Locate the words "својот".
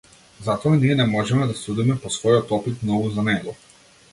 2.17-2.55